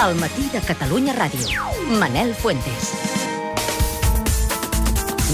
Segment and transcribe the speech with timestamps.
[0.00, 1.60] El matí de Catalunya Ràdio.
[2.00, 2.86] Manel Fuentes.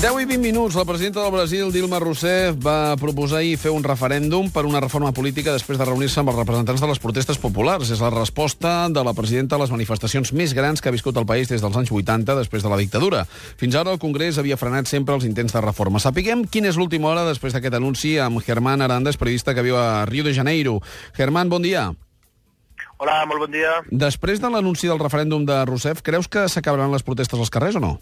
[0.03, 0.75] 10 i 20 minuts.
[0.75, 5.13] La presidenta del Brasil, Dilma Rousseff, va proposar ahir fer un referèndum per una reforma
[5.15, 7.93] política després de reunir-se amb els representants de les protestes populars.
[7.95, 11.29] És la resposta de la presidenta a les manifestacions més grans que ha viscut el
[11.31, 13.23] país des dels anys 80, després de la dictadura.
[13.57, 16.03] Fins ara el Congrés havia frenat sempre els intents de reforma.
[16.03, 20.03] Sapiguem quina és l'última hora després d'aquest anunci amb Germán Arandes, periodista que viu a
[20.11, 20.81] Rio de Janeiro.
[21.15, 21.93] Germán, bon dia.
[22.99, 23.83] Hola, molt bon dia.
[23.91, 27.83] Després de l'anunci del referèndum de Rousseff, creus que s'acabaran les protestes als carrers o
[27.85, 27.93] no?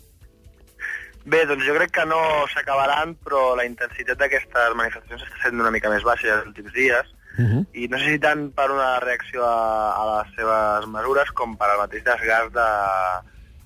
[1.25, 2.21] Bé, doncs jo crec que no
[2.53, 7.13] s'acabaran, però la intensitat d'aquestes manifestacions està sent una mica més baixa els últims dies,
[7.35, 7.67] Uh -huh.
[7.75, 11.67] i no sé si tant per una reacció a, a les seves mesures com per
[11.67, 12.69] al mateix desgast de,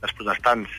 [0.00, 0.70] dels protestants.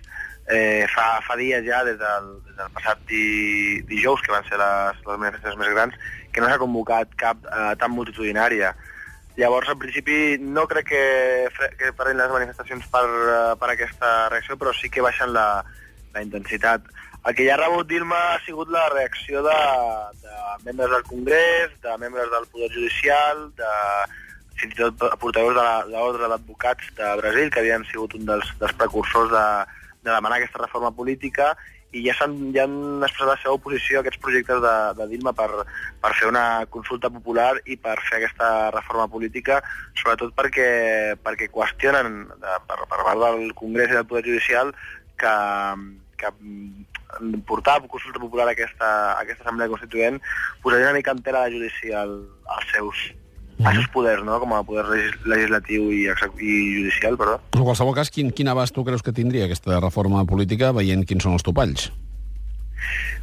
[0.49, 4.57] Eh, fa, fa dies ja, des del, des del passat di, dijous, que van ser
[4.57, 5.93] les, les manifestacions més grans,
[6.31, 8.73] que no s'ha convocat cap eh, tan multitudinària.
[9.39, 11.03] Llavors, en principi, no crec que,
[11.79, 15.63] que parin les manifestacions per, eh, per aquesta reacció, però sí que baixen la,
[16.13, 16.83] la intensitat.
[17.27, 19.55] El que ja ha rebut Dilma ha sigut la reacció de,
[20.23, 20.33] de
[20.65, 23.71] membres del Congrés, de membres del Poder Judicial, de
[24.59, 25.15] fins i tot la-
[25.55, 29.45] de l'Ordre d'Advocats de Brasil, que havien sigut un dels, dels precursors de,
[30.03, 31.53] de demanar aquesta reforma política,
[31.91, 35.33] i ja, s'han ja han expressat la seva oposició a aquests projectes de, de Dilma
[35.37, 35.47] per,
[36.03, 39.57] per fer una consulta popular i per fer aquesta reforma política,
[39.97, 40.69] sobretot perquè,
[41.25, 44.73] perquè qüestionen de, per, per part del Congrés i del Poder Judicial
[45.19, 45.33] que,
[46.21, 46.33] que
[47.49, 50.21] portar consulta popular a aquesta, a aquesta Assemblea Constituent
[50.61, 52.19] posaria una mica en tela de judici al,
[52.53, 53.09] als seus,
[53.63, 54.39] als seus poders, no?
[54.39, 57.39] com a poder legis- legislatiu i, i judicial, perdó.
[57.57, 61.25] En qualsevol cas, quin, quin abast tu creus que tindria aquesta reforma política veient quins
[61.27, 61.89] són els topalls?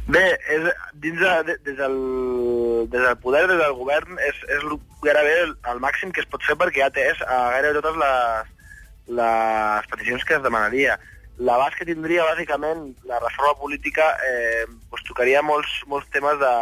[0.07, 0.67] Bé, és,
[1.01, 1.97] dins de, de, des, del,
[2.91, 4.67] des del poder, des del govern, és, és
[5.03, 8.53] gairebé el, el màxim que es pot fer perquè ha atès a gairebé totes les,
[9.19, 10.99] les peticions que es demanaria.
[11.37, 16.53] L'abast que tindria, bàsicament, la reforma política eh, doncs tocaria molts, molts temes de,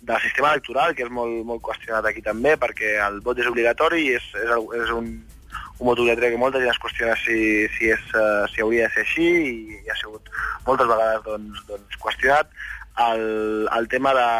[0.00, 4.06] del sistema electoral, que és molt, molt qüestionat aquí també, perquè el vot és obligatori
[4.06, 5.10] i és, és, és un,
[5.80, 7.40] un vot obligatori que molta gent es qüestiona si,
[7.76, 10.32] si, és, eh, si hauria de ser així i, i ha sigut
[10.66, 12.48] moltes vegades doncs, doncs, qüestionat.
[13.00, 14.30] El, el tema de,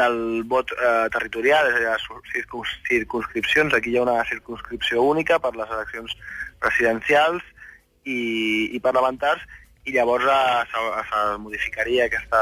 [0.00, 5.04] del vot eh, territorial, és a dir, les circuns, circunscripcions, aquí hi ha una circunscripció
[5.04, 6.16] única per les eleccions
[6.60, 7.44] presidencials
[8.04, 9.44] i, i parlamentars,
[9.84, 12.40] i llavors eh, se, se modificaria aquesta,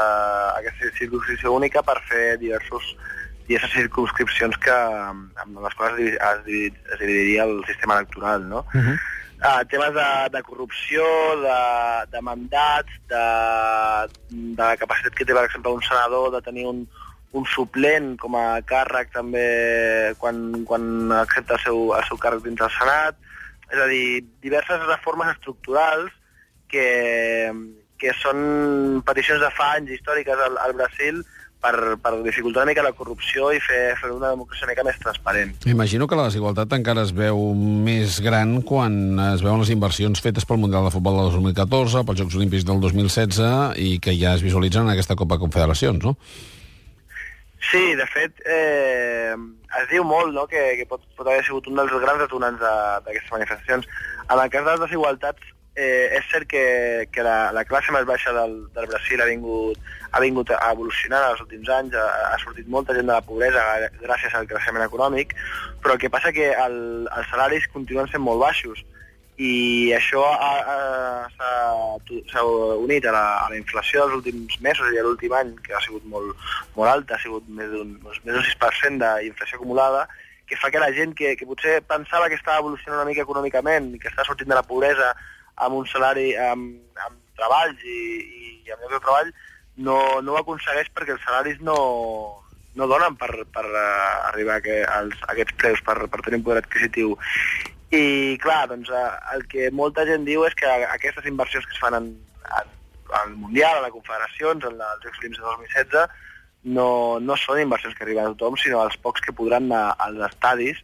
[0.59, 2.95] aquesta circunscripció única per fer diversos
[3.47, 4.75] diverses circunscripcions que,
[5.43, 6.45] amb les quals es, es,
[6.93, 8.63] es dividiria el sistema electoral, no?
[8.71, 8.95] Uh -huh.
[9.43, 11.03] uh, temes de, de corrupció,
[11.41, 11.59] de,
[12.11, 13.25] de mandats, de,
[14.31, 16.87] de la capacitat que té, per exemple, un senador de tenir un,
[17.33, 22.59] un suplent com a càrrec també quan, quan accepta el seu, el seu càrrec dins
[22.59, 23.15] del Senat.
[23.73, 26.11] És a dir, diverses reformes estructurals
[26.73, 27.53] que,
[28.01, 31.21] que són peticions de fa anys històriques al, al Brasil
[31.63, 34.97] per, per dificultar una mica la corrupció i fer, fer una democràcia una mica més
[34.99, 35.53] transparent.
[35.71, 38.97] Imagino que la desigualtat encara es veu més gran quan
[39.29, 42.81] es veuen les inversions fetes pel Mundial de Futbol del 2014, pels Jocs Olímpics del
[42.83, 46.17] 2016 i que ja es visualitzen en aquesta Copa Confederacions, no?
[47.71, 49.31] Sí, de fet, eh,
[49.79, 52.99] es diu molt no, que, que pot, pot haver sigut un dels grans detonants de-
[53.07, 53.87] d'aquestes manifestacions.
[54.27, 58.05] En el cas de les desigualtats, eh, és cert que, que la, la classe més
[58.05, 59.77] baixa del, del Brasil ha vingut,
[60.13, 63.63] ha vingut a evolucionar els últims anys, ha, ha sortit molta gent de la pobresa
[64.03, 65.33] gràcies al creixement econòmic,
[65.81, 66.75] però el que passa que el,
[67.09, 68.83] els salaris continuen sent molt baixos
[69.41, 71.27] i això ha- ha-
[72.29, 72.43] s'ha
[72.77, 75.81] unit a la, a la inflació dels últims mesos i a l'últim any, que ha
[75.81, 76.37] sigut molt,
[76.75, 80.05] molt alta, ha sigut més d'un 6% d'inflació acumulada,
[80.45, 83.93] que fa que la gent que, que potser pensava que estava evolucionant una mica econòmicament
[83.95, 85.15] i que està sortint de la pobresa
[85.55, 87.99] amb un salari, amb, amb treballs i,
[88.65, 89.33] i amb llocs de treball,
[89.77, 91.77] no, no ho aconsegueix perquè els salaris no,
[92.75, 96.41] no donen per, per uh, arribar a, que, als, a aquests preus, per, per tenir
[96.41, 97.15] un poder adquisitiu.
[97.93, 98.03] I,
[98.41, 101.93] clar, doncs, eh, el que molta gent diu és que aquestes inversions que es fan
[101.99, 102.07] en,
[102.57, 102.71] en,
[103.19, 106.23] al Mundial, a les confederacions, en els Jocs Olímpics de 2016,
[106.73, 106.87] no,
[107.21, 110.81] no són inversions que arriben a tothom, sinó als pocs que podran anar als estadis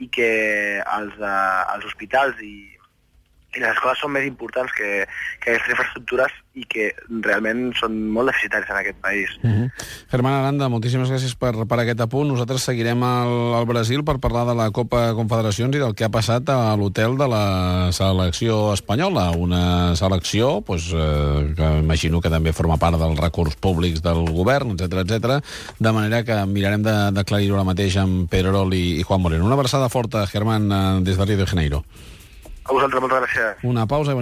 [0.00, 0.30] i que
[0.80, 2.54] els, eh, als hospitals i,
[3.56, 5.06] i les escoles són més importants que,
[5.42, 6.86] que aquestes infraestructures i que
[7.24, 9.32] realment són molt deficitaris en aquest país.
[9.42, 9.66] Uh -huh.
[10.10, 12.28] Germán Aranda, moltíssimes gràcies per, per aquest apunt.
[12.28, 16.08] Nosaltres seguirem al, al Brasil per parlar de la Copa Confederacions i del que ha
[16.08, 19.30] passat a l'hotel de la selecció espanyola.
[19.36, 24.70] Una selecció pues, eh, que imagino que també forma part dels recurs públics del govern,
[24.72, 25.44] etc etc.
[25.78, 29.44] de manera que mirarem d'aclarir-ho ara mateix amb Pedrerol i, i Juan Moreno.
[29.44, 31.84] Una abraçada forta, Germán, eh, des de Rio de Janeiro.
[32.66, 33.62] A vosaltres, moltes gràcies.
[33.62, 34.14] Una pausa